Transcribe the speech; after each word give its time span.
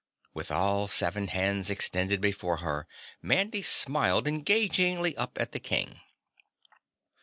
With 0.33 0.49
all 0.49 0.87
seven 0.87 1.27
hands 1.27 1.69
extended 1.69 2.21
before 2.21 2.57
her, 2.57 2.87
Mandy 3.21 3.61
smiled 3.61 4.27
engagingly 4.27 5.15
up 5.15 5.39
at 5.39 5.51
the 5.51 5.59
King. 5.59 6.01